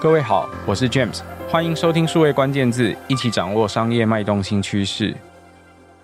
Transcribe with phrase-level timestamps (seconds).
[0.00, 5.14] 各位好，我是 James，欢迎收听数位关键字，一起掌握商业脉动新趋势。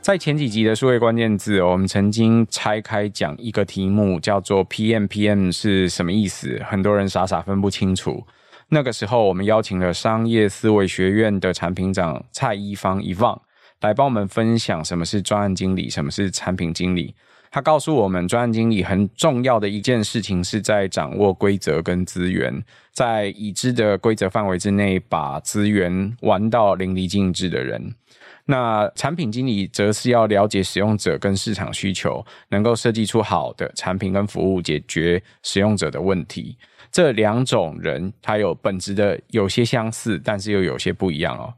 [0.03, 6.61] 在前几集的数位关键字，我们曾经拆开讲一个题目，叫做 PM PM 是什么意思？
[6.69, 8.23] 很多人傻傻分不清楚。
[8.69, 13.41] 那个时候，我们邀请了商业思维学院的产品长蔡一芳 Yvonne
[13.81, 17.15] 来帮我们分享什么是专案经理，什么是产品经理。
[17.57, 22.53] 他告诉我们，专案经理很重要的一件事情是在掌握规则跟资源，
[22.93, 27.95] 在已知的规则范围之内，把资源玩到淋漓尽致的人。
[28.45, 36.59] 那产品经理则是要了解使用者跟市场需求，能够设计出好的产品跟服务，解决使用者的问题。
[36.93, 41.55] 这两种人，他有本质的有些相似，但是又有些不一样哦。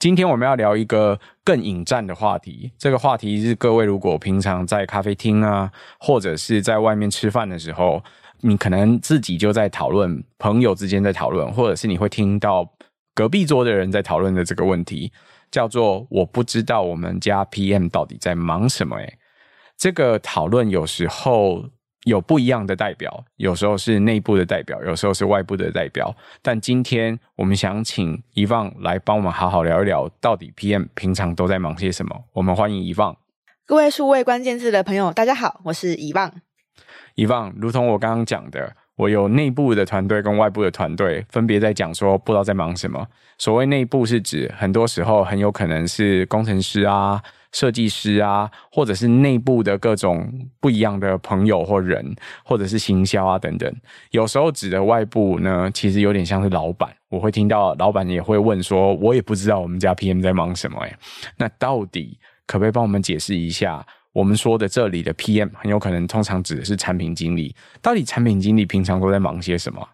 [0.00, 2.72] 今天我们要聊一个更引战的话题。
[2.78, 8.02] 这个话题是各位如果平常在咖啡厅啊，或者是在外面吃饭的时候，
[8.40, 12.66] 你可能自己就在讨论，朋友之间在讨论，或者是你会听到
[13.14, 15.12] 隔壁桌的人在讨论的这个问题。
[15.50, 19.18] 叫做我不知道我们家 PM 到底在忙什么诶，
[19.76, 21.64] 这个讨论有时候
[22.04, 26.14] 有不一样的代表，有时候是内部的代表，有时候是外部的代表。
[26.40, 32.24] 但今天我们想请 Yvonne 来帮我们好好聊一聊，到底 PM 平常都在忙些什么？
[32.32, 33.16] 我们欢迎 Yvonne。
[33.66, 36.32] 各位数位关键字的朋友，大家好，我是 Yvonne。
[37.16, 38.76] Yvonne，如同我刚刚讲的。
[38.96, 43.06] 我有内部的团队跟外部的团队，分别在讲说不知道在忙什么。
[43.38, 47.18] 所谓内部是指很多时候很有可能是工程师啊、
[47.52, 53.74] 设计师啊，或者是内部的各种不一样的朋友或人，或者是行销啊等等。
[54.10, 56.88] 有时候指的外部呢，其实有点像是老板。
[57.08, 60.96] 我会听到老板也会问说：“我也不知道我们家 PM 在忙什么。”哎，
[61.36, 63.84] 那到底可不可以帮我们解释一下？
[64.12, 69.88] 我们说的这里的 PM 很有可能通常指的是产品经理，到底产品经理平常都在忙些什么？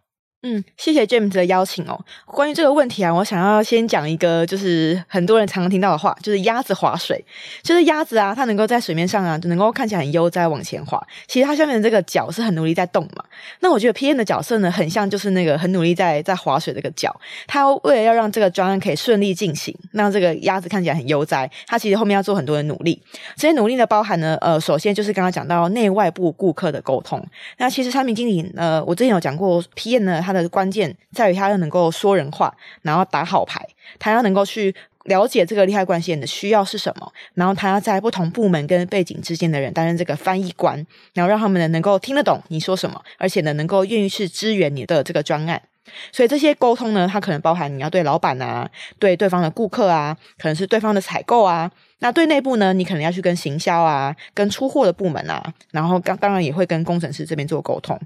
[0.49, 1.99] 嗯，谢谢 James 的邀请哦。
[2.25, 7.25] 关于这个问题啊，我想要先讲一个，就是很多人常常听到的话，就是鸭子划水。
[7.65, 11.05] 就是鸭子啊，它能够在水面上啊，就能够看起来很悠哉往前滑。
[11.27, 13.25] 其实它下面的这个脚是很努力在动嘛。
[13.59, 17.15] 那我觉得 PM 的角色呢，很像就是那个很努力在在划水这个脚。
[17.49, 23.03] 它为了要让这个专案可以顺利进行，让这个鸭子看起来很悠哉，它其实后面要做很多的努力。
[23.35, 27.21] 这些努力呢，包含呢，呃，首先就是刚刚讲到内外部顾客的沟通。
[27.59, 33.67] 那其实产品经理，呃，我之前有讲过，PM 呢，他的关键在于他要能够说人话，然后打好牌。
[33.99, 34.75] 他要能够去
[35.05, 45.63] 了解这个利害关系人的需要是什么，然后他要在不同部门跟背景之间的人担任这个翻译官，然后让他们呢能够听得懂你说什么，而且呢能够愿意去支援你的这个专案。
[46.11, 48.69] 所以这些沟通呢，它可能包含你要对老板啊，
[48.99, 51.71] 对对方的顾客啊，可能是对方的采购啊。
[52.01, 57.99] 那对内部呢，你可能要去跟行销啊，跟出货的部门啊，然后当当然也会跟工程师这边做沟通。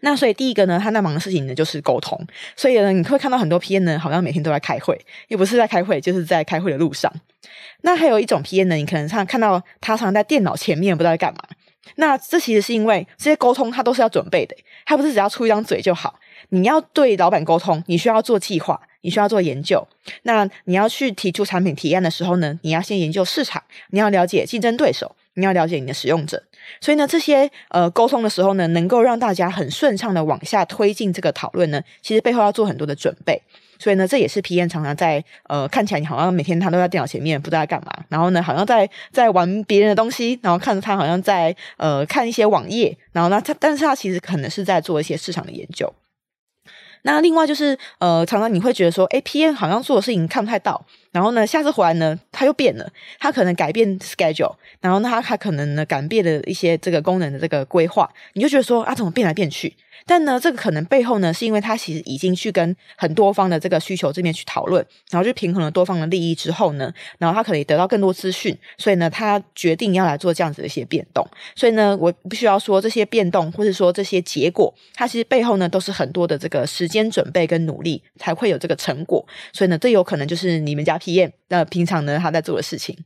[0.00, 2.18] 那所以第一个呢，他在忙的事情呢就是沟通。
[2.56, 4.98] 所以呢，你会看到很多 PM 呢，好像每天都在开会，
[5.28, 7.12] 又不是在开会，就是在开会的路上。
[7.82, 11.40] 那还有一种 PM 呢，你可能常看到他常在电脑前面，不知道在干嘛。
[11.94, 16.18] 那这其实是因为这些沟通他都是要准备的，他不是只要出一张嘴就好。
[16.48, 19.86] 你要对老板沟通，你需要做计划，你需要做研究。
[20.22, 26.42] 那你要去提出产品提案的时候呢，你要先研究市场，你要了解竞争对手，你要了解你的使用者。
[26.80, 33.40] 所以呢，这些呃沟通的时候呢，能够让大家很顺畅的往下推进这个讨论呢，其实背后要做很多的准备。
[33.78, 45.92] 所以呢，这也是 PM 常常在呃看起来你好像每天他都在电脑前面不知道在干嘛，然后呢好像在在玩别人的东西，然后看着他好像在呃看一些网页，然后呢他但是他其实可能是在做一些市场的研究。
[47.02, 50.84] 那另外就是，呃，常常你会觉得说，诶，PM 好像做的事情看不太到，
[51.16, 52.86] 然后呢，下次回来呢，他又变了，
[53.18, 59.74] 他可能改变 schedule，然后呢，他他可能呢改变了一些这个功能的这个规划，你就觉得说，啊，怎么变来变去？
[60.04, 71.26] 但呢，这个可能背后呢，是因为他其实已经去跟很多方的这个需求这边去讨论，然后就平衡了多方的利益之后呢，然后他可以得到更多资讯，所以呢，他决定要来做这样子的一些变动。
[71.54, 79.24] 所以呢，我不需要说，这些变动或者说这些结果，它其实背后呢，都是很多的这个时间准备跟努力才会有这个成果。
[79.52, 82.96] 所以呢，这有可能就是你们家 PM 那平常呢他在做的事情。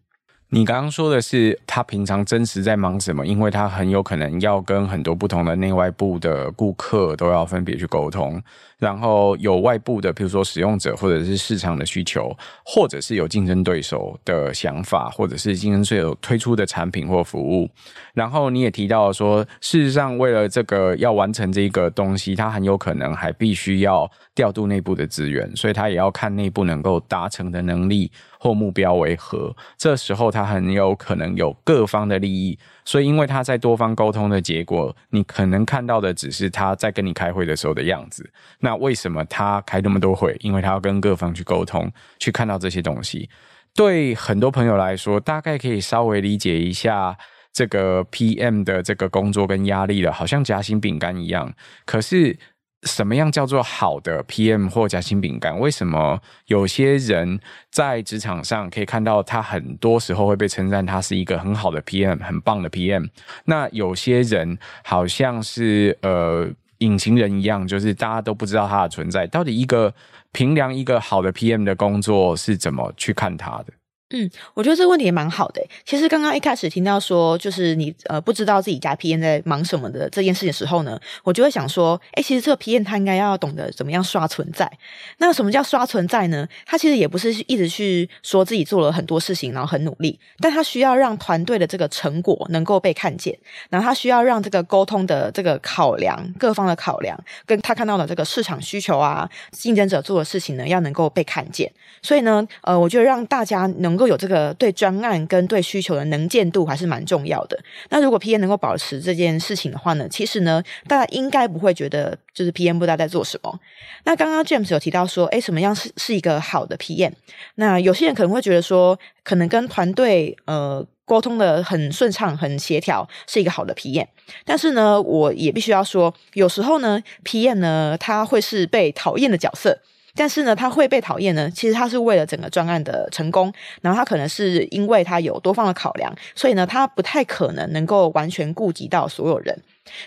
[0.52, 3.24] 你刚刚说的是他平常真实在忙什么？
[3.24, 8.42] 因为他很有可能要跟很多不同的内外部的顾客都要分别去沟通，
[8.76, 17.70] 然后有外部的，比如说使用者或者是市场的需求，或者是有竞争对手的想法，或者是竞争对手推出的产品或服务。
[18.12, 28.10] 然后你也提到说，事实上为了这个要完成这个东西，他很有可能还必须要调度内部的资源，所以他也要看内部能够达成的能力。
[28.40, 29.54] 或目标为何。
[29.76, 38.28] 这时候他很有可能有各方的利益，所以因为他在多方沟通的结果，你可能看到的只是他在跟你开会的时候的样子。
[38.60, 40.34] 那为什么他开那么多会？
[40.40, 43.28] 因为他要跟各方去沟通，去看到这些东西。
[43.74, 47.18] 对很多朋友来说，大概可以稍微理解一下。
[47.52, 51.52] 这个 PM 的这个工作跟压力了，好像夹心饼干一样。
[51.84, 52.38] 可是，
[52.84, 55.58] 什么样叫做好的 PM 或夹心饼干？
[55.58, 57.38] 为什么有些人
[57.70, 63.08] 在职场上可以看到他很多时候会被称赞，他是一个很好的 PM，很棒的 PM？
[63.44, 66.48] 那有些人好像是呃
[66.78, 69.26] 隐形人一样，就是大家都不知道他的存在。
[69.26, 69.92] 到底一个
[70.32, 73.74] 评量一个好的 PM 的工作是怎么去看他的？
[74.12, 75.62] 嗯，我觉得这个问题也蛮好的。
[75.84, 84.70] 其实刚刚一开始听到说，就是你呃不知道自己家 P N 在忙什么的这件事情的时候呢，我就会想说，诶，其实这个 P N 他应该要懂得怎么样刷存在。
[85.18, 86.48] 那什么叫刷存在呢？
[86.66, 97.16] 他其实也不是一直去说自己做了很多事情，然后很努力，但他需要让团队的这个成果能够被看见，然后他需要让这个沟通的这个考量，各方的考量，
[97.46, 101.70] 跟他看到的这个市场需求啊，竞争者做的事情呢，要能够被看见。
[102.02, 107.58] 所以呢，呃，我觉得让大家能够有这个对专案跟对需求的能见度还是蛮重要的。
[107.90, 113.60] 那如果 PM 能够保持这件事情的话呢，其实呢，大家应该不会觉得就是 PM 不知道在做什么。
[114.04, 117.12] 那刚刚 James 有提到说，诶，什么样是是一个好的 PM？
[117.56, 124.06] 那有些人可能会觉得说，可能跟团队呃沟通的很顺畅、很协调，是一个好的 PM。
[124.44, 129.78] 但是呢，我也必须要说，有时候呢，PM 呢，他会是被讨厌的角色。
[130.14, 139.56] 但是呢，他会被讨厌呢，其实他是为了整个专案的成功，然后他可能是因为他有多方的考量，所以呢，他不太可能能够完全顾及到所有人。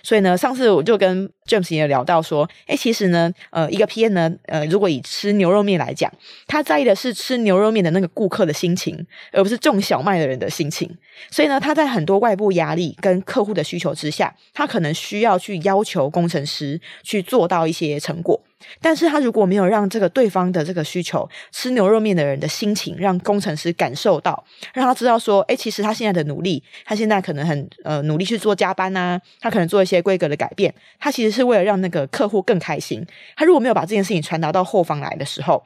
[0.01, 6.09] 所以呢，上次我就跟 James 也聊到说，诶，其实呢，呃，一个 PM 呢，呃，如果以吃牛肉面来讲，
[6.47, 10.89] 他在意的是吃牛肉面的那个顾客的心情，而不是种小麦的人的心情。
[11.29, 18.39] 所以呢，他在很多外部压力跟客户的需求之下，他可能需要去要求工程师去做到一些成果。
[18.81, 24.43] 但是他如果没有让这个对方的这个需求，吃牛肉面的人的心情，让工程师感受到，
[24.73, 33.05] 让他知道说，哎，其实他现在的努力，他现在可能很呃努力去做加班啊，他可能做一些规格的改变，他其实是为了让那个客户更开心。
[33.35, 35.63] 他如果没有把这件事情传达到后方来的时候，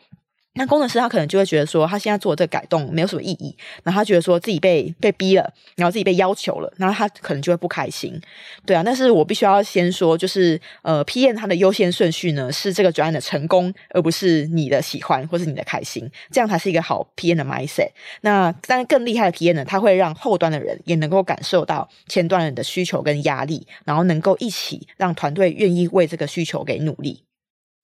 [0.57, 8.19] 那工程师他可能就会觉得说，他现在做的这个改动没有什么意义，然后他觉得说自己被被逼了，然后自己被要求了，然后他可能就会不开心。
[8.65, 17.91] 对啊，但是我必须要先说，就是呃，P N 他的优先顺序呢是这个专案的成功，而不是你的喜欢或是你的开心，这样才是一个好 P N 的 mindset。
[18.21, 27.23] 那当然更厉害的 P N 呢，他会让后端的人也能够感受到前端人的需求跟压力，然后能够一起让团队愿意为这个需求给努力。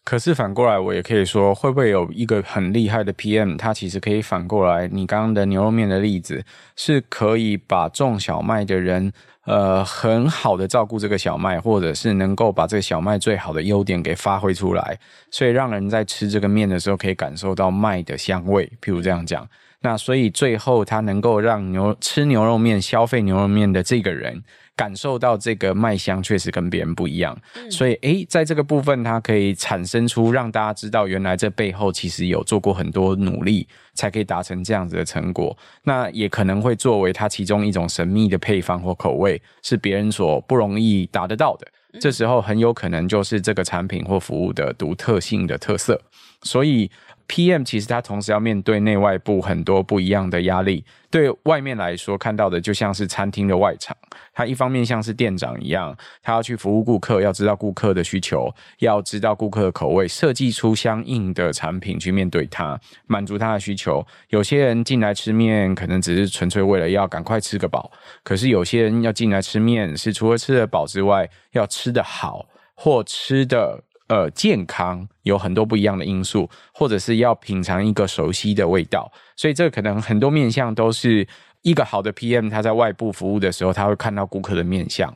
[0.05, 6.43] 可是反过来，我也可以说，会不会有一个很厉害的 PM，他其实可以反过来，你刚刚的牛肉面的例子，
[6.75, 9.13] 是可以把种小麦的人，
[9.45, 14.99] 呃，很好的照顾这个小麦，或者是能够把这个小麦最好的优点给发挥出来，
[15.31, 19.47] 所以让人在吃这个面的时候可以感受到麦的香味，譬如这样讲。
[19.83, 24.43] 那所以最后他能够让牛吃牛肉面、消费牛肉面的这个人。
[24.75, 35.55] 感受到这个麦香确实跟别人不一样，嗯、所以诶，在这个部分，它可以产生出让大家知道，原来这背后其实有做过很多努力，才可以达成这样子的成果。
[35.83, 41.67] 那也可能会作为它其中一种神秘的配方或口味，是别人所不容易达得到的。
[41.93, 46.01] 嗯、这时候很有可能就是这个产品或服务的独特性的特色。
[46.41, 46.89] 所以。
[47.27, 50.83] PM 其实他同时要面对内外部很多不一样的压力。
[51.09, 53.95] 对外面来说，看到的就像是餐厅的外场，
[54.33, 64.03] 他一方面像是店长一样，他要去服务顾客，要知道顾客的需求，要知道顾客的口味，设计出相应的产品去面对他，满足他的需求。
[64.29, 67.91] 有些人进来吃面，可能只是纯粹为了要赶快吃个饱；
[68.23, 73.83] 可是有些人要进来吃面，是除了吃得饱之外，要吃得好或吃得。
[74.07, 81.27] 呃，健康有很多不一样的因素，或者是要品尝一个熟悉的味道，所以这可能很多面向都是
[81.61, 85.13] 一个好的 PM，他在外部服务的时候，他会看到顾客的面相。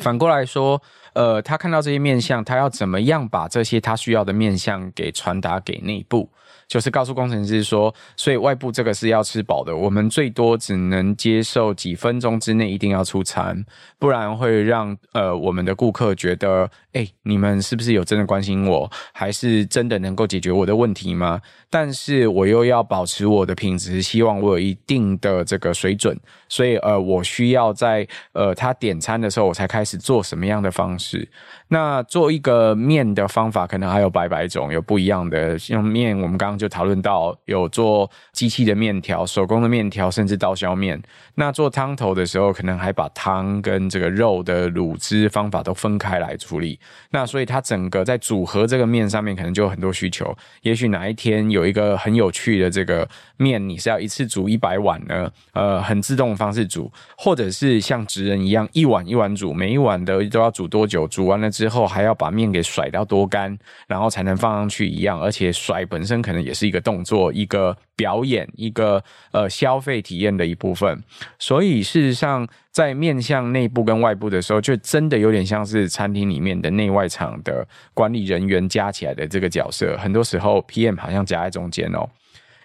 [0.00, 0.82] 反过来说，
[1.12, 6.30] 呃，他看到这些面相，他要怎么样把这些他需要的面相给传达给内部？
[6.74, 13.64] 就是告诉工程师说，所以外部这个是要吃饱的，我们最多只能接受几分钟之内一定要出餐，
[13.96, 21.40] 不然会让呃我们的顾客觉得，哎，你们是不是有真的关心我，还是真的能够解决我的问题吗？
[21.70, 31.28] 但是我又要保持我的品质，希望我有一定的这个水准，所以呃，我需要在呃他点餐的时候，我才开始做什么样的方式。
[31.68, 35.58] 那做一个面的方法可能还有百百种，有不一样的。
[35.58, 41.02] 像面，我们刚刚就讨论到有做机器的面条、手工的面条，甚至刀削面。
[41.36, 46.78] 那做汤头的时候，可能还把汤跟这个肉的卤汁方法都分开来处理。
[47.10, 50.36] 那所以它整个在组合这个面上面，可能就有很多需求。
[50.62, 55.30] 也许哪一天有一个很有趣的这个面，你是要一次煮一百碗呢？
[55.52, 61.08] 呃，很自动的方式煮，或者是像职人一样一碗一碗煮，每一碗的都要煮多久？
[61.08, 63.56] 煮完了之后还要把面给甩到多干，
[63.86, 65.20] 然后才能放上去一样。
[65.20, 71.02] 而且甩本身可能也是一个动作，一个表演，一个呃消费体验的一部分。
[71.38, 79.96] 所以事实上，在面向内部跟外部的时候，就真的有点像是餐厅里面的内外场的管理人员加起来的这个角色。
[79.96, 82.08] 很多时候，PM 好像夹在中间哦。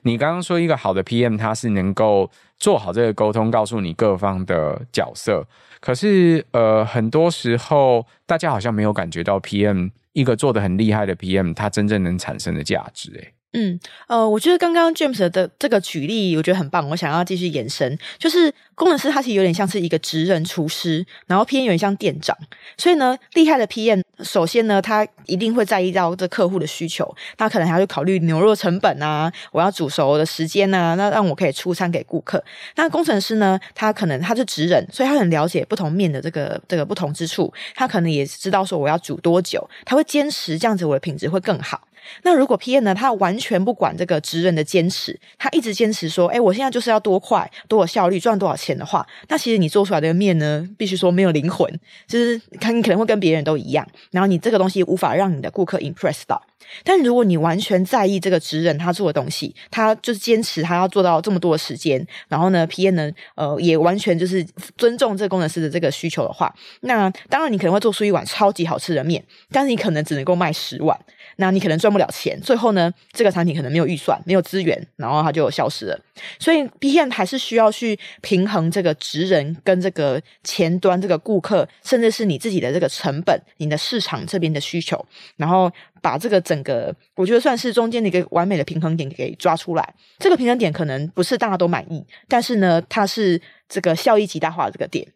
[0.03, 5.45] 你刚刚说一个好的 PM，他是能够做好这个沟通，告诉你各方的角色。
[5.79, 13.33] 可是，呃，很多时候大家好像没有感觉到 PM 一个做得很厉害的 PM，他真正能产生的价值，诶。
[13.53, 16.87] 嗯，呃，我觉得刚刚 James 的这个举例，我觉得很棒。
[16.87, 22.37] 我想要继续延伸，就是工程师他其实有点像是一个职人厨师，然后 PM 有点像店长。
[22.77, 32.43] 所以呢，厉害的 PM，首先呢，他一定会在意到这客户的需求，他可能还要去考虑牛肉成本啊，我要煮熟的时间啊，那让我可以出餐给顾客。
[32.75, 41.81] 那工程师呢，他可能他是职人，所以他很了解不同面的这个这个不同之处，他可能也知道说我要煮多久，他会坚持这样子，我的品质会更好。
[42.23, 51.71] 那如果 PM 呢，他完全不管这个职人的坚持，他一直坚持说，诶，我现在就是要多快、多有效率、赚多少钱的话，那其实你做出来的面呢，必须说没有灵魂，
[52.07, 56.41] 就是看你可能会跟别人都一样，然后你这个东西无法让你的顾客 impress 到。
[56.83, 64.45] 但如果你完全在意这个职人他做的东西，他就是坚持他要做到这么多的时间，然后呢，PM 呢，呃，也完全就是
[64.77, 70.99] 尊重这个工程师的这个需求的话，那当然你可能会做出一碗超级好吃的面，但是你可能只能够卖十碗。
[71.41, 75.97] 那你可能赚不了钱，最后呢，这个产品可能没有预算，没有资源，然后它就消失了。
[76.37, 85.03] 所以 PM 还是需要去平衡这个职人跟这个前端这个顾客，甚至是你自己的这个成本、你的市场这边的需求，
[85.37, 89.95] 然后把这个整个，我觉得算是中间的一个完美的平衡点给抓出来。
[90.19, 95.07] 这个平衡点可能不是大家都满意，但是呢，它是这个效益极大化的这个点。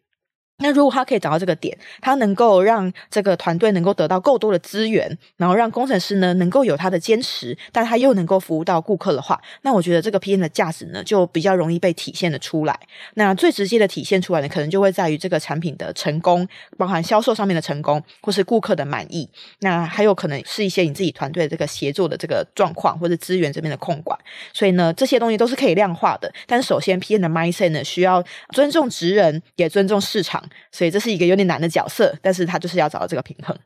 [0.57, 12.79] 那如果他可以找到这个点，他能够让这个团队能够得到够多的资源，然后让工程师呢能够有他的坚持，但他又能够服务到顾客的话，那我觉得这个 PM 的价值呢就比较容易被体现的出来。
[13.15, 19.27] 那最直接的体现出来呢，可能就会在于这个产品的成功，包含销售上面的成功，或是顾客的满意。
[19.59, 24.17] 那还有可能是一些你自己团队这个协作的这个状况，或者资源这边的控管。
[24.53, 26.31] 所以呢，这些东西都是可以量化的。
[26.45, 30.42] 但首先，PM 的 mindset 呢需要尊重职人，也尊重市场。
[30.71, 33.57] 所以这是一个有点难的角色，但是他就是要找到这个平衡。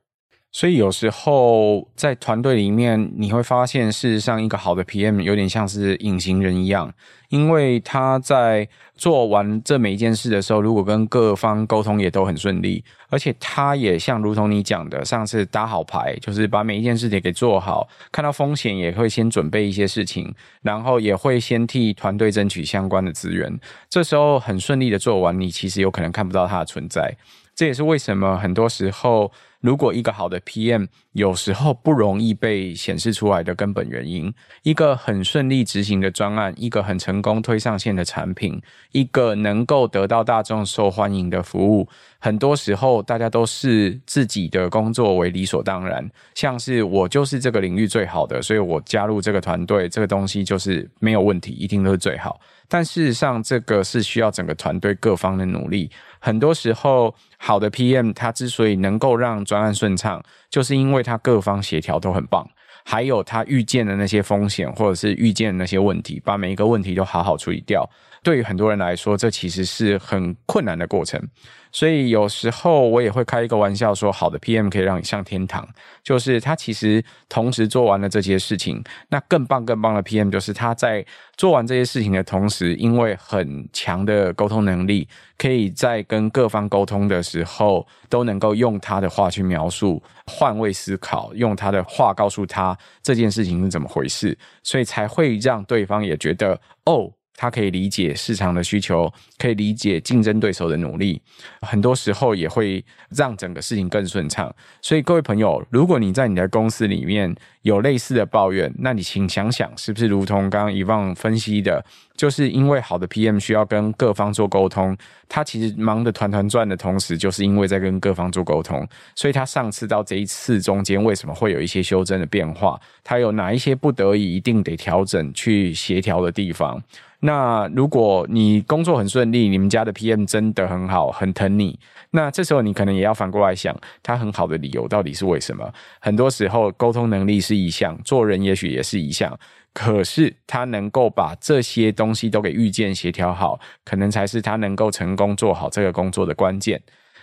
[0.51, 6.91] 所以有时候在团队里面，你会发现，事实上一个好的 PM 有点像是隐形人一样，
[7.29, 27.15] 因为他在做完这每一件事的时候，如果跟各方沟通也都很顺利，而且他也像如同你讲的，上次打好牌，就是把每一件事情给做好，看到风险也会先准备一些事情，然后也会先替团队争取相关的资源，这时候很顺利的做完，你其实有可能看不到他的存在。
[27.57, 34.31] 这也是为什么很多时候，如果一个好的 PM 有时候不容易被显示出来的根本原因。
[34.61, 38.61] 一个很顺利执行的专案，一个很成功推上线的产品，
[38.91, 52.39] 一个能够得到大众受欢迎的服务，很多时候大家都视自己的工作为理所当然，像是我就是这个领域最好的，所以我加入这个团队，这个东西就是没有问题，一定都是最好。
[52.69, 55.89] 但事实上，这个是需要整个团队各方的努力。
[56.19, 62.47] 很多时候，好的 PM 他之所以能够让专案顺畅，就是因为他各方协调都很棒，
[62.83, 67.89] 还有他预见的那些风险，或者是预见的那些问题，把每一个问题都好好处理掉。
[68.23, 71.21] 对于很多人来说，这其实是很困难的过程。
[71.69, 75.67] 所以有时候我也会开一个玩笑说，好的 PM 可以让你上天堂，
[76.01, 78.81] 就是他其实同时做完了这些事情。
[79.09, 81.05] 那更棒更棒的 PM 就是他在
[81.35, 85.07] 做完这些事情的同时，因为很强的沟通能力，
[85.37, 97.11] 可以在跟各方沟通的时候，都能够用他的话去描述，换位思考，用他的话告诉他这件事情是怎么回事，所以才会让对方也觉得哦。
[97.37, 101.21] 他可以理解市场的需求，可以理解竞争对手的努力，
[101.61, 104.53] 很多时候也会让整个事情更顺畅。
[104.81, 107.33] 所以各位朋友，如果你在你的公司里面
[107.67, 111.83] 有类似的抱怨，那你请想想，是不是如同刚刚伊旺分析的，
[112.15, 114.95] 就是因为好的 PM 需要跟各方做沟通，
[115.27, 122.79] 他其实忙得团团转的同时，就是因为在跟各方做沟通，所以他上次到这一次中间为什么会有一些修正的变化？
[123.03, 126.81] 他有哪一些不得已一定得调整去协调的地方？
[127.19, 131.79] 那如果你工作很顺利，你们家的 PM 真的很好，很疼你，
[132.11, 135.67] 那这时候你可能也要反过来想，他很好的理由到底是为什么？
[135.99, 139.37] 很多时候沟通能力是一项，做人也许也是一项，
[139.73, 146.81] 可是他能够把这些东西都给预见协调好，可能才是他能够成功做好这个工作的关键。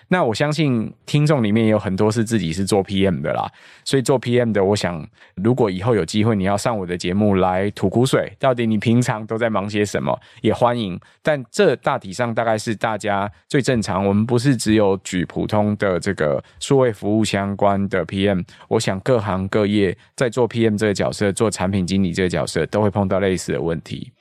[0.09, 3.51] 那我相信听众里面有很多是自己是做 PM 的啦，
[3.85, 5.07] 所以做 PM 的，我想
[5.37, 10.99] 如果以后有机会你要上我的节目来吐苦水，到底你平常都在忙些什么，也欢迎。
[11.23, 24.13] 但这大体上大概是大家最正常，我们不是只有举普通的这个数位服务相关的 PM，我想各行各业在做 PM 这个角色，做产品经理这个角色，都会碰到类似的问题。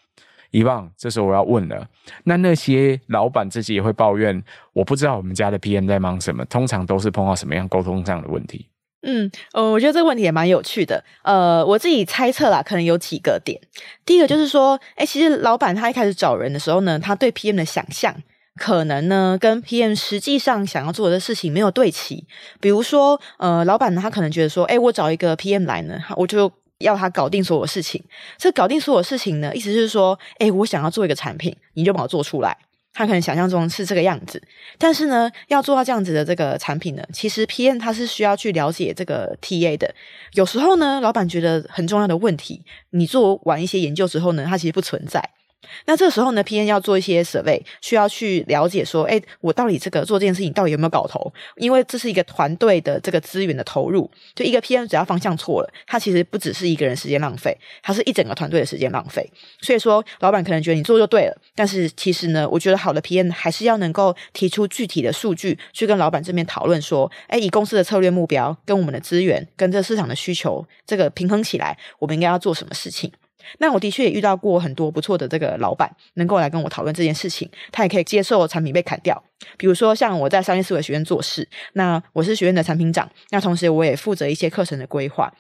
[0.54, 1.88] 遗忘这时候我要问了，
[2.26, 4.42] 那那些老板自己也会抱怨，
[4.72, 8.70] 我不知道我们家的 PM 在忙什么，通常都是碰到什么样沟通上的问题？
[9.02, 11.04] 嗯，呃，我觉得这个问题也蛮有趣的。
[11.24, 13.60] 呃，我自己猜测啦，可能有几个点。
[14.06, 18.16] 第一个就是说，哎，其实老板他一开始找人的时候呢，他对 PM 的想象
[18.56, 22.28] 可能呢跟 PM 实际上想要做的事情没有对齐。
[22.62, 26.52] 比如说，呃，老板呢他可能觉得说，哎，我找一个 PM 来呢，我就。
[26.84, 28.04] 要他搞定所有事情，
[28.38, 32.56] 这搞定所有事情呢，意思是说，哎，我想要做一个产品，你就把我做出来。
[32.96, 34.40] 他可能想象中是这个样子，
[34.78, 39.96] 但是呢，要做到这样子的这个产品呢，其实 PN 他是需要去了解这个 TA 的。
[40.34, 42.62] 有时候呢，老板觉得很重要的问题，
[42.92, 45.28] 你做完一些研究之后呢，它其实不存在。
[45.86, 51.34] 那这个时候呢，PM 要做一些 survey，需要去了解说，哎，我到底这个做这件事情到底有没有搞头？
[51.58, 59.30] 因为这是一个团队的这个资源的投入，就一个 PM 只要方向错了，他其实不只是一个人时间浪费，他是一整个团队的时间浪费。
[59.62, 73.12] 所以说，老板可能觉得你做就对了，但是其实呢，我觉得好的 PM 还是要能够提出具体的数据，去跟老板这边讨论说，哎，以公司的策略目标跟我们的资源跟这市场的需求这个平衡起来，我们应该要做什么事情。
[73.60, 79.22] 那我的确也遇到过很多不错的这个老板，能够来跟我讨论这件事情，他也可以接受产品被砍掉。
[79.58, 85.34] 比如说，像我在商业思维学院做事，那我是学院的产品长，那同时我也负责一些课程的规划。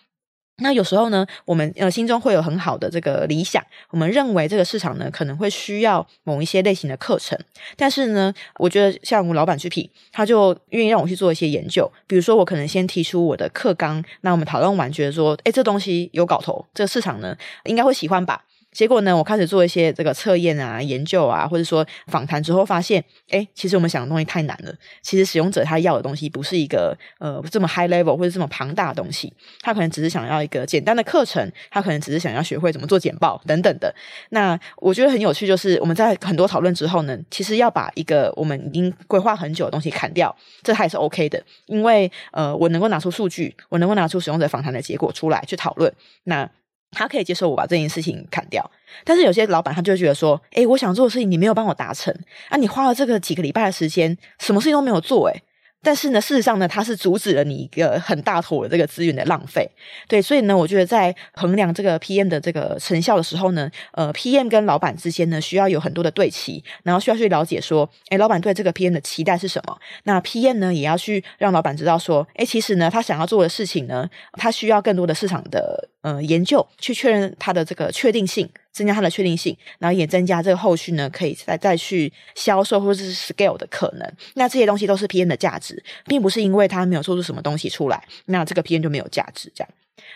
[0.58, 7.38] 那有时候呢，我们呃心中会有很好的这个理想，我们认为这个市场呢可能会需要某一些类型的课程，
[7.76, 17.36] 但是呢，我觉得像我们老板去品他就愿意让我去做一些研究，比如说我可能先提出我的课纲，那我们讨论完觉得说，诶，这东西有搞头，这个市场呢
[17.66, 18.44] 应该会喜欢吧。
[18.74, 24.74] 结果呢，我开始做一些这个测验啊、研究啊，或者说访谈之后，发现，诶，其实我们想的东西太难了。
[25.02, 29.32] 其实使用者他要的东西不是一个呃这么 high level 或者这么庞大的东西，
[29.62, 33.94] 他可能只是想要一个简单的课程，他可能只是想要学会怎么做简报等等的。
[34.30, 45.94] 那我觉得很有趣，就是我们在很多讨论之后呢，其实要把一个我们已经规划很久的东西砍掉，这还是 OK 的，因为呃，我能够拿出数据，我能够拿出使用者访谈的结果出来去讨论。
[46.24, 46.50] 那
[46.94, 48.70] 他可以接受我把这件事情砍掉，
[49.04, 52.14] 但是有些老板他就会觉得说：“诶，我想做的事情你没有帮我达成
[52.50, 52.58] 啊！
[52.58, 55.44] 你花了这个几个礼拜的时间，什么事情都没有做，诶。”
[55.86, 59.70] 但是呢，事实上呢，他是阻止了你一个很大头的这个资源的浪费。
[60.08, 69.78] 对，所以呢，我觉得在衡量这个 PM 的这个成效的时候呢，呃，PM 跟老板之间呢，需要有很多的对齐，然后需要去了解说，诶，老板对这个 PM 的期待是什么？
[70.04, 78.48] 那 PM 呢，也要去让老板知道说，诶，其实呢，他想要做的事情呢，他需要更多的市场的呃研究去确认它的这个确定性。
[78.74, 84.14] 增加它的确定性，然后也增加这个后续呢，可以再再去销售或者是 scale 的可能。
[84.34, 89.52] 那这些东西都是 PM 的价值，并不是因为他没有做出什么东西出来，那这个 PM 就没有价值。
[89.54, 89.70] 这样，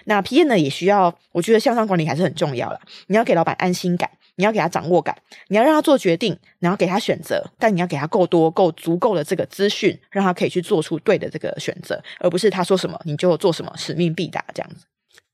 [0.06, 2.82] 那 PM 呢也需要，我觉得向上管理还是很重要了。
[3.06, 5.16] 你要给老板安心感，你要给他掌握感，
[5.50, 14.86] 你要让他做决定，然后给他选择，但你要给他够多、够足够的这个资讯，让他可以去做出对的这个选择，而不是他说什么你就做什么，使命必达这样子。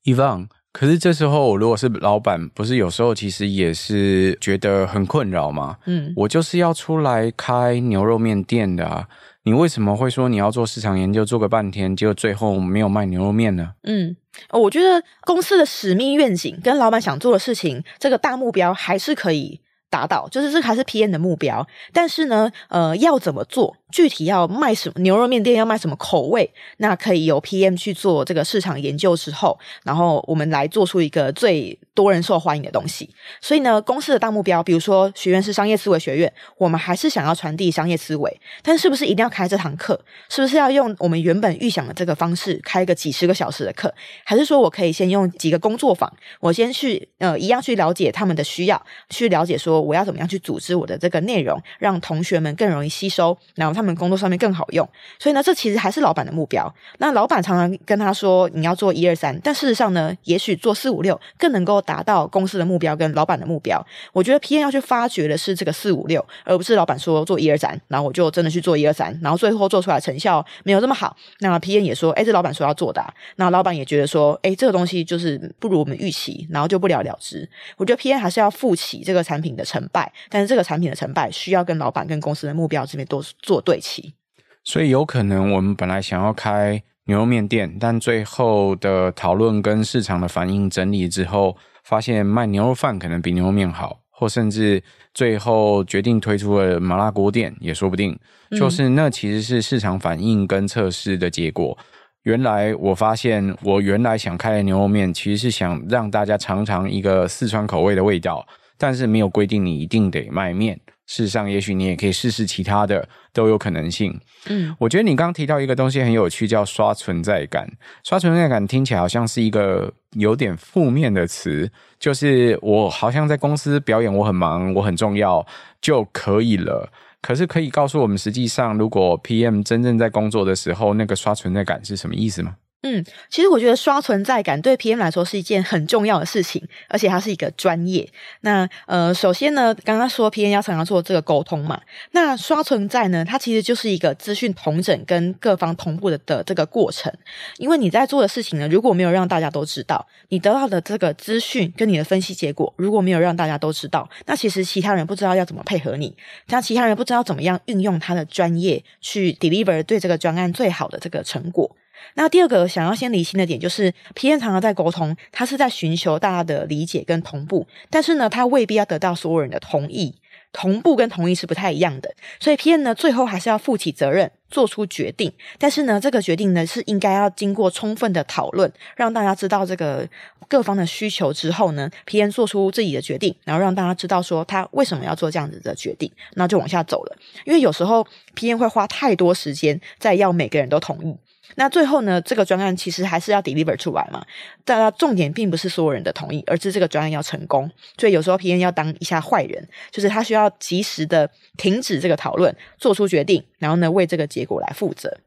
[0.05, 5.77] Yvonne 可是这时候，我如果是老板，不是有时候其实也是觉得很困扰吗？
[5.85, 9.07] 嗯，我就是要出来开牛肉面店的啊，
[9.43, 13.73] 你为什么会说你要做市场研究，做个半天，结果最后没有卖牛肉面呢？
[13.83, 14.17] 嗯，
[14.49, 19.61] 我觉得公司的使命愿景跟老板想做的事情，这个大目标还是可以
[19.91, 21.67] 达到，就是这还是 P N 的目标。
[21.93, 23.77] 但是呢，呃，要怎么做？
[23.93, 33.07] 具体要卖什么牛肉面店要卖什么口味，那可以由 PM 去做这个市场研究之后，然后我们来做出一个最多人受欢迎的东西。
[33.39, 40.03] 所以呢，公司的大目标，比如说学院是商业思维学院，我们还是想要传递商业思维，但是不是一定要开这堂课？
[40.27, 43.93] 是不是要用我们原本预想的这个方式开个几十个小时的课？
[44.23, 54.87] 还是说我可以先用几个工作坊，我先去呃一样去了解他们的需要，去了解说我要怎么样去组织我的这个内容，让同学们更容易吸收，然后他们工作上面更好用。
[55.19, 56.73] 所以呢，这其实还是老板的目标。
[56.97, 63.85] 那老板常常跟他说你要做一二三，但事实上呢，也许做四五六更能够达到公司的目标跟老板的目标。
[64.11, 71.15] 我觉得 P N 要去发掘的是这个四五六，而不是老板说做一二三，然后我就真的去做一二三，然后最后做出来成效没有这么好。
[71.39, 73.03] 那 P N 也说，哎，这老板说要做的，
[73.35, 77.47] 那老板也觉得说，哎，这个东西就是不如我们预期，然后就不了了之。
[77.77, 84.15] 我觉得 P N 还是要负起这个产品的成败，但是这个产品的成败需要跟老板跟公司的目标这边都做对齐。
[84.63, 94.81] 所以有可能我们本来想要开牛肉面店，但最后的讨论跟市场的反应整理之后，发现卖牛肉饭可能比牛肉面好，或甚至
[95.13, 98.17] 最后决定推出了麻辣锅店也说不定。
[98.51, 101.77] 就是那其实是市场反应跟测试的结果。
[102.21, 110.79] 原来我发现，我原来想开的牛肉面，其实是想让大家尝尝一个四川口味的味道，但是没有规定你一定得卖面。
[111.05, 114.17] 事实上，也许你也可以试试其他的，都有可能性。
[114.47, 117.69] 嗯，我觉得你刚刚提到一个东西很有趣，叫刷存在感。
[118.03, 125.45] 刷存在感听起来好像是一个有点负面的词，就是我好像在公司表演，我很忙，我很重要
[125.81, 126.89] 就可以了。
[127.21, 132.55] 可是可以告诉我们，实际上如果 PM 真正在工作的时候，那个刷存在感是什么意思吗？
[132.85, 138.07] 嗯，其实我觉得刷存在感对 PM 来说是一件很重要的事情，而且它是一个专业。
[138.41, 141.79] 那呃，首先呢，刚刚说 PM 要常常做这个沟通嘛，
[142.11, 147.09] 那刷存在呢，它其实就是一个资讯统整跟各方同步的的这个过程。
[147.57, 156.13] 因为你在做的事情呢，如果没有让大家都知道，你得到的这个资讯跟你的分析结果，如果没有让大家都知道，那其实其他人不知道要怎么配合你，
[156.47, 161.73] 那其他人不知道怎么样运用他的专业去 deliver 对这个专案最好的这个成果。
[162.15, 170.15] 那第二个想要先理清的点就是，P N 常常在沟通，他是在寻求大家的理解跟同步，但是呢，他未必要得到所有人的同意。
[170.55, 175.33] 同步跟同意是不太一样的，所以 P N 呢，最后还是要负起责任，做出决定。
[175.57, 180.07] 但是呢，这个决定呢，是应该要经过充分的讨论，让大家知道这个
[180.47, 187.17] 各方的需求之后呢，PM 做出自己的决定，然后让大家知道说他为什么要做这样子的决定，那就往下走了。
[187.45, 191.17] 因为有时候 PM 会花太多时间在要每个人都同意。
[191.55, 194.25] 那最后呢，这个专案其实还是要 deliver 出来嘛。
[194.65, 197.69] 但它重点并不是所有人的同意，而是这个专案要成功。
[197.97, 205.17] 所以有时候 PM 要当一下坏人，就是他需要及时的停止这个讨论，做出决定，然后呢，为这个结果来负责。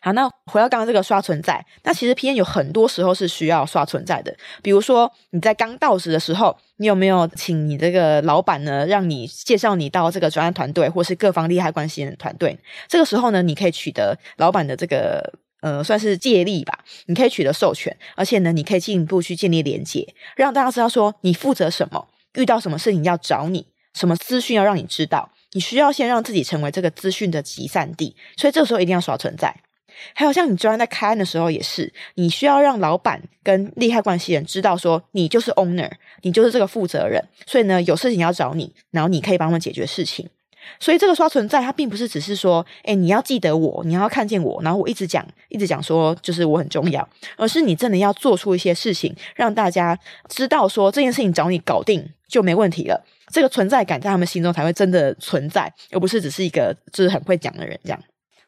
[0.00, 4.34] 好，那回到刚刚这个刷存在，那其实 P N 有很多时候是需要刷存在的。
[4.62, 12.58] 比如说你在刚到职的时候，你有没有请你这个老板呢，让你介绍你到这个专案团队，或是各方利害关系人团队？
[12.88, 29.54] 这个时候呢，你可以取得老板的这个呃，算是借力吧，你可以取得授权，而且呢，你可以进一步去建立连接，让大家知道说你负责什么，遇到什么事情要找你，什么资讯要让你知道，你需要先让自己成为这个资讯的集散地，所以这个时候一定要刷存在。
[30.14, 35.90] 还有像你专案在开案的时候也是，你需要让老板跟利害关系人知道说你就是 owner，
[36.22, 40.28] 你就是这个负责人，所以呢，有事情要找你，然后你可以帮我们解决事情。
[40.78, 49.98] 所以这个刷存在，它并不是只是说，诶，你要记得我，你要看见我，然后我一直讲，一直讲说，就是我很重要，而是你真的要做出一些事情，让大家
[50.28, 53.04] 知道说这件事情找你搞定就没问题了。
[53.32, 57.98] 这个存在感在他们心中才会真的存在，而不是只是一个就是很会讲的人这样。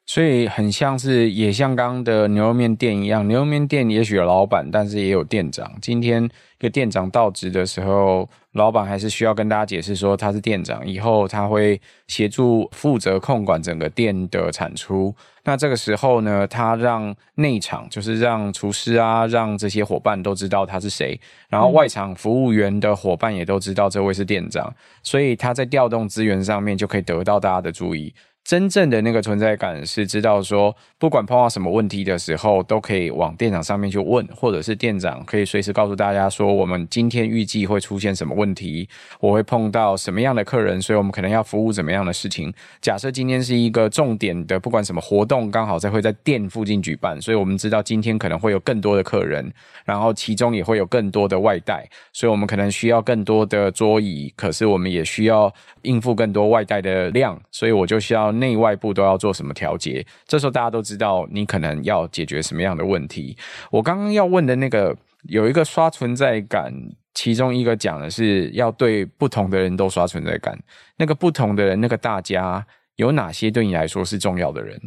[0.06, 5.72] 所以很像是，也像刚刚的牛肉面店一样，牛肉面店也许有老板，但是也有店长。
[5.80, 15.14] 今天一个店长到职的时候，老板还是需要跟大家解释说他是店长，以后他会协助负责控管整个店的产出。
[15.42, 24.70] 那这个时候呢，他让内场就是让厨师啊，让这些伙伴都知道他是谁，然后外场服务员的伙伴也都知道这位是店长，
[25.02, 28.14] 所以他在调动资源上面就可以得到大家的注意。
[28.44, 38.86] 真正的那个存在感是知道说，不管碰到什么问题的时候，都可以往店长上面去问，或者是店长可以随时告诉大家说，我们今天预计会出现什么问题，
[39.18, 42.52] 我会碰到什么样的客人，所以我们可能要服务怎么样的事情。
[42.82, 49.50] 假设今天是一个重点的，不管什么活动，刚好在会在店附近举办，所以我们知道今天可能会有更多的客人，
[49.86, 58.33] 然后其中也会有更多的外带，所以我们可能需要更多的桌椅，可是我们也需要应付更多外带的量，所以我就需要。
[58.34, 60.04] 内外部都要做什么调节。
[60.26, 63.36] 这时候大家都知道你可能要解决什么样的问题。
[63.70, 64.96] 我刚刚要问的那个
[65.28, 66.72] 有一个刷存在感，
[67.14, 70.58] 其中一个讲的是要对不同的人都刷存在感。
[70.96, 72.66] 那个不同的人，那个大家
[72.96, 74.80] 有哪些对你来说是重要的人？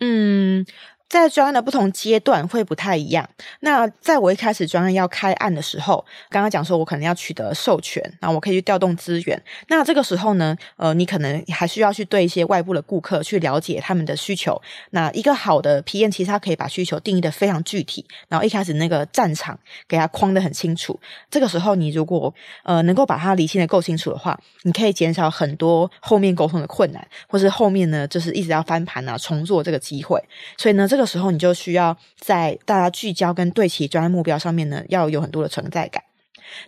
[0.00, 0.66] 嗯。
[1.08, 3.28] 在专案的不同阶段会不太一样。
[3.60, 9.40] 那在我一开始专案要开案的时候，刚刚讲说我可能要取得授权，然后我可以去调动资源。
[9.68, 14.60] 那这个时候呢，呃，你可能还需要去对一些外部的顾客去了解他们的需求。
[14.90, 20.98] 那一个好的 PM 其实他可以把需求定义得非常具体，然后一开始那个战场给他框得很清楚。
[21.30, 30.20] 这个时候你如果呃能够把它理清得够清楚的话，你可以减少很多后面沟通的困难，或是后面呢就是一直要翻盘啊重做这个机会。
[30.58, 36.02] 所以呢，这这个时候你就需要在大家聚焦跟对齐专业目标上面呢，要有很多的存在感。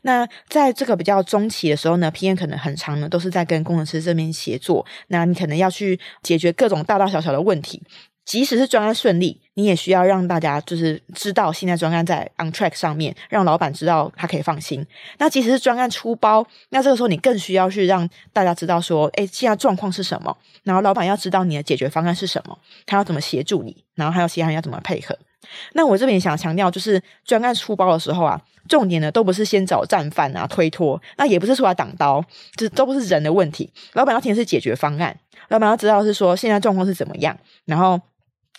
[0.02, 4.84] 那在这个比较中期的时候呢，PM 可能很长呢，都是在跟工程师这边协作。
[5.06, 7.82] 那你可能要去解决各种大大小小的问题。
[8.28, 14.86] 即使是专案顺利，你也需要让大家就是知道现在专案在 on track 上面，让老板知道他可以放心。
[15.16, 20.36] 那即使是专案出包，那这个时候你更需要去让大家知道说，诶，现在状况是什么？
[20.62, 25.18] 然后老板要知道你的解决方案是什么，他要怎么协助你，然后还有其他人要怎么配合。
[25.72, 28.38] 那我这边想强调，就是专案出包的时候啊，
[28.68, 32.22] 重点呢都不是先找战犯啊推脱，那也不是出来挡刀，
[32.56, 33.72] 这都不是人的问题。
[33.94, 37.98] 老板要听的是解决方案，老板要知道是说现在状况是怎么样，然后。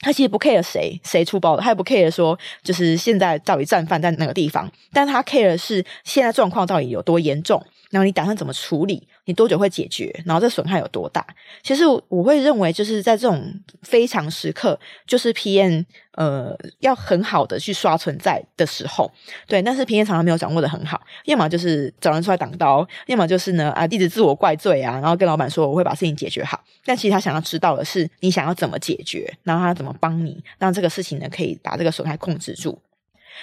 [0.02, 11.24] 他其实不 care 谁谁出包，他也不 care 说就是现在到底战犯在哪个地方，但他 care 的是现在状况到底有多严重，然后你打算怎么处理，你多久会解决，然后这损害有多大？
[11.62, 19.12] 其实我，会认为就是在这种非常时刻，就是 PM 呃要很好的去刷存在的时候，
[19.46, 32.82] 对，但是 PM 常常没有掌握的很好，要么就是找人出来挡刀，要么就是呢啊一直自我怪罪啊，然后跟老板说我会把事情解决好，但其实他想要知道的是你想要怎么解决，然后他怎么帮你让这个事情呢可以把这个损害控制住。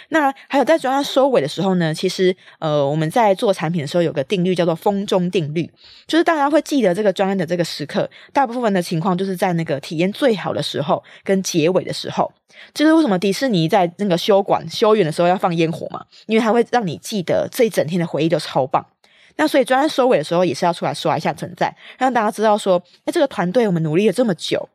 [0.08, 5.70] 那还有在专案收尾的时候呢，其实呃，我们在做产品的时候有个定律叫做风中定律，
[6.06, 12.32] 就是大家会记得这个专案的这个时刻，大部分的情况就是在那个体验最好的时候跟结尾的时候。
[12.72, 16.02] 就是为什么迪士尼在那个休馆休园的时候要放烟火嘛？
[16.26, 18.84] 因为它会让你记得这一整天的回忆都超棒。
[19.36, 24.66] 那所以专案收尾的时候也是要出来刷一下存在，让大家知道说，哎，这个团队我们努力了这么久。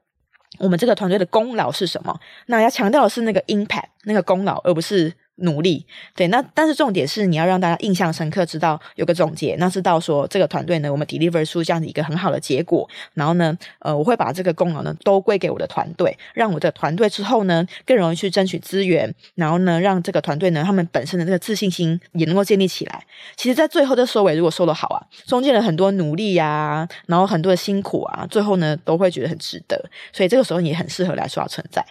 [0.62, 2.20] 我们这个团队的功劳是什么？
[2.46, 5.14] 那要强调的是那个 impact，那个功劳，而不是。
[5.38, 23.04] 努力，对，那但是重点是你要让大家印象深刻，知道有个总结，那知道说这个团队呢，我们 deliver 出这样的一个很好的结果，然后呢，呃，我会把这个功劳呢都归给我的团队，让我的团队之后呢更容易去争取资源，然后呢让这个团队呢他们本身的这个自信心也能够建立起来。
[23.36, 31.84] 其实，在最后的收尾，如果收得好啊，中间的很多努力呀、啊，然后很多的辛苦啊，最后呢都会觉得很值得，所以这个时候你很适合来说要存在。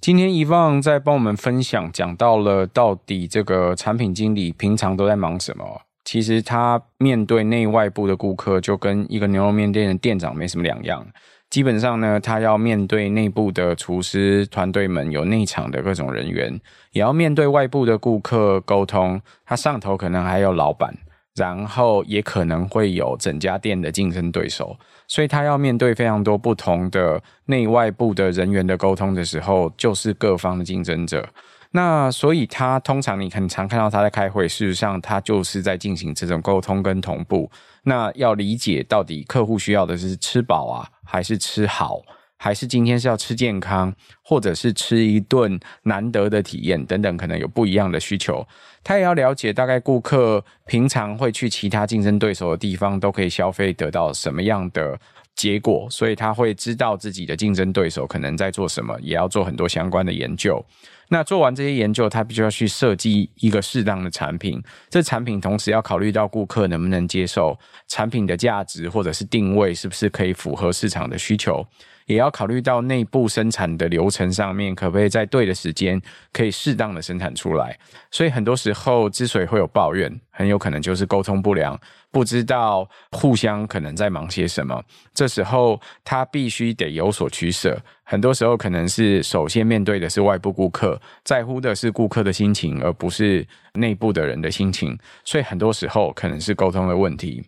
[0.00, 5.82] 今天 Yvonne 在帮我们分享，讲到了到底这个产品经理平常都在忙什么。
[6.04, 11.04] 其实他面对内外部的顾客，就跟一个牛肉面店的店长没什么两样。
[11.50, 16.58] 基本上呢，他要面对内部的厨师团队们，有内场的各种人员，
[16.92, 19.20] 也要面对外部的顾客沟通。
[19.44, 20.96] 他上头可能还有老板。
[21.38, 31.26] 然后也可能会有整家店的竞争对手，所以他要面对非常多不同的内外部的人员的沟通的时候，就是各方的竞争者。
[31.70, 37.50] 那所以他通常你很常看到他在开会，事实上他就是在进行这种沟通跟同步。
[37.84, 42.00] 那要理解到底客户需要的是吃饱啊，还是吃好？
[42.38, 48.46] 还是今天是要吃健康，或者是吃一顿难得的体验等等，可能有不一样的需求。
[48.82, 54.98] 他也要了解大概顾客平常会去其他竞争对手的地方都可以消费得到什么样的
[55.34, 60.64] 结果，所以他会知道自己的竞争对手可能在做什么，也要做很多相关的研究。
[61.10, 64.62] 那做完这些研究，他必须要去设计一个适当的产品。
[64.90, 71.66] 这产品同时要考虑到顾客能不能接受，产品的价值或者是定位是不是可以符合市场的需求。
[72.08, 76.00] 也要考虑到内部生产的流程上面，可不可以在对的时间
[76.32, 77.78] 可以适当的生产出来。
[78.10, 81.78] 所以很多时候之所以会有抱怨，很有可能就是沟通不良，
[82.10, 84.82] 不知道互相可能在忙些什么。
[85.12, 87.78] 这时候他必须得有所取舍。
[88.04, 94.98] 很多时候可能是首先面对的是外部顾客，在乎的是顾客的心情，而不是内部的人的心情。
[95.24, 97.44] 所以很多时候可能是沟通的问题。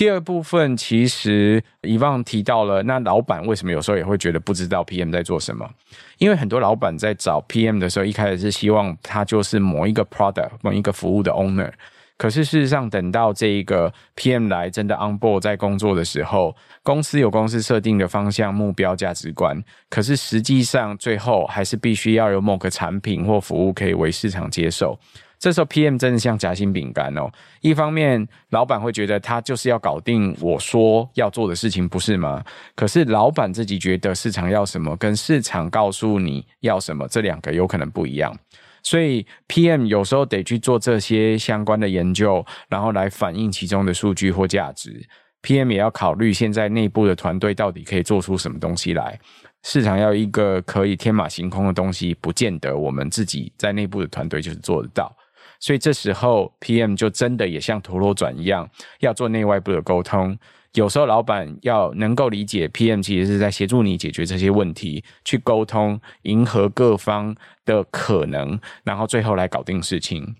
[0.00, 5.68] 第二部分其实以往提到了，那老板为什么有时候也会觉得不知道 PM 在做什么？
[6.16, 11.70] 因为很多老板在找 PM 的时候，一开始是希望他就是某一个 product、某一个服务的 owner。
[12.16, 19.62] 可是事实上，等到这一个 PM 来真的 on board 在工作的时候，公司有公司设定的方向、目标、价值观。
[19.90, 24.98] 可是实际上，最后还是必须要有某个产品或服务可以为市场接受。
[25.40, 27.28] 这时候 PM 真的像夹心饼干哦。
[27.62, 32.44] 一方面，老板会觉得他就是要搞定我说要做的事情，不是吗？
[32.76, 38.36] 可是老板自己觉得市场要什么，跟市场告诉你要什么，这两个有可能不一样。
[38.82, 45.06] 所以 PM 有时候得去做这些相关的研究，然后来反映其中的数据或价值。
[45.42, 49.18] PM 也要考虑现在内部的团队到底可以做出什么东西来。
[49.62, 55.14] 市场要一个可以天马行空的东西，不见得我们自己在内部的团队就是做得到。
[55.60, 58.68] 所以这时候 PM 就真的也像陀螺转一样，
[58.98, 60.36] 要做内外部的沟通。
[60.74, 70.36] 有时候老板要能够理解 PM 其实是在协助你解决这些问题，去沟通，迎合各方的可能，然后最后来搞定事情。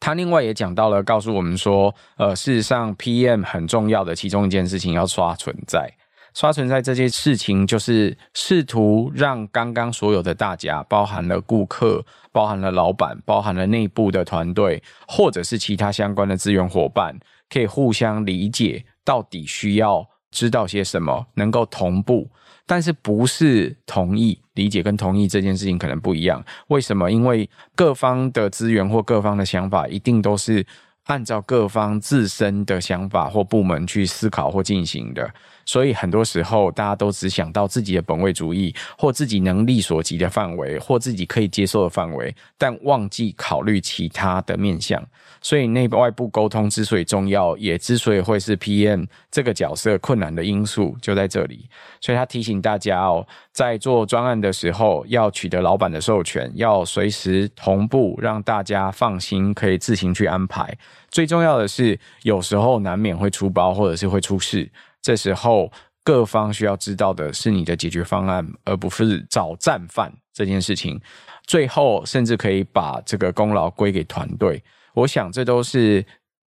[0.00, 5.90] 他另外也讲到了，告诉我们说，呃，事实上 PM 很重要的其中一件事情要刷存在。
[6.36, 17.18] 刷存在这件事情，就是试图让刚刚所有的大家，包含了顾客，包含了老板，包含了内部的团队，或者是其他相关的资源伙伴，
[17.48, 18.84] 可以互相理解。
[19.02, 22.28] 到底需要知道些什么，能够同步，
[22.66, 26.44] 但是不是同意，理解跟同意这件事情可能不一样。
[26.66, 27.10] 为什么？
[27.10, 30.66] 因为各方的资源或各方的想法，一定都是
[31.06, 35.28] 按照各方自身的想法或部门去思考或进行的。
[35.64, 45.04] 所以很多时候，大家都只想到自己的本位主义，或自己能力所及的范围，或自己可以接受的范围，但忘记考虑其他的面向。
[45.46, 51.70] 所以内外部沟通之所以重要，也之所以会是 PM 这个角色困难的因素，就在这里。
[52.00, 60.76] 所以他提醒大家哦，在做专案的时候，要取得老板的授权，要随时同步，让大家放心，可以自行去安排。
[61.10, 64.68] 最重要的是，有时候难免会出包，或者是会出事。
[65.00, 65.70] 这时候，
[66.02, 71.00] 各方需要知道的是你的解决方案，而不是找战犯这件事情。
[71.46, 74.60] 最后，甚至可以把这个功劳归给团队。
[74.96, 76.04] 我想，这都是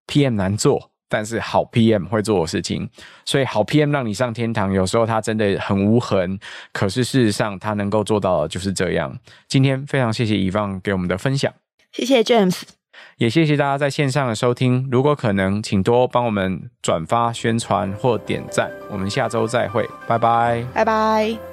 [0.07, 2.89] PM 难做，但是好 PM 会做的事情。
[3.25, 6.39] 所以，好 PM 让你上天堂，有时候他真的很无痕，
[6.73, 9.17] 可是事实上，他能够做到的就是这样。
[9.47, 11.53] 今天非常谢谢以放给我们的分享，
[11.91, 12.61] 谢谢 James。
[13.17, 18.71] 也谢谢大家在线上的收听，如果可能，请多帮我们转发、宣传或点赞。
[18.89, 21.48] 我们下周再会，拜拜，拜拜。